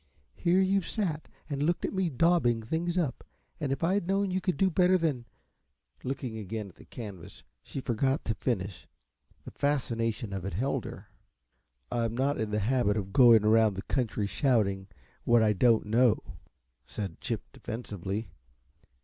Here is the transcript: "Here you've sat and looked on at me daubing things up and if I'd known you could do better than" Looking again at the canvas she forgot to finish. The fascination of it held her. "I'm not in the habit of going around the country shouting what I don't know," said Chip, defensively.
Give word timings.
"Here 0.33 0.59
you've 0.59 0.87
sat 0.87 1.27
and 1.47 1.61
looked 1.61 1.85
on 1.85 1.91
at 1.91 1.95
me 1.95 2.09
daubing 2.09 2.63
things 2.63 2.97
up 2.97 3.23
and 3.59 3.71
if 3.71 3.83
I'd 3.83 4.07
known 4.07 4.31
you 4.31 4.41
could 4.41 4.57
do 4.57 4.71
better 4.71 4.97
than" 4.97 5.25
Looking 6.03 6.37
again 6.39 6.69
at 6.69 6.77
the 6.77 6.85
canvas 6.85 7.43
she 7.61 7.81
forgot 7.81 8.25
to 8.25 8.33
finish. 8.33 8.87
The 9.45 9.51
fascination 9.51 10.33
of 10.33 10.43
it 10.43 10.53
held 10.53 10.85
her. 10.85 11.09
"I'm 11.91 12.17
not 12.17 12.41
in 12.41 12.49
the 12.49 12.61
habit 12.61 12.97
of 12.97 13.13
going 13.13 13.43
around 13.45 13.75
the 13.75 13.83
country 13.83 14.25
shouting 14.25 14.87
what 15.23 15.43
I 15.43 15.53
don't 15.53 15.85
know," 15.85 16.23
said 16.83 17.21
Chip, 17.21 17.43
defensively. 17.53 18.31